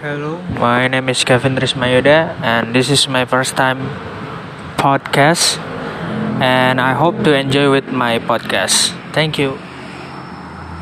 Hello, 0.00 0.36
my 0.60 0.88
name 0.88 1.08
is 1.08 1.24
Kevin 1.24 1.56
Trismayoda, 1.56 2.36
and 2.44 2.74
this 2.74 2.90
is 2.90 3.08
my 3.08 3.24
first 3.24 3.56
time 3.56 3.80
podcast. 4.76 5.56
And 6.40 6.80
I 6.80 6.92
hope 6.92 7.24
to 7.24 7.32
enjoy 7.32 7.70
with 7.70 7.88
my 7.88 8.18
podcast. 8.18 8.92
Thank 9.12 9.38
you. 9.38 9.56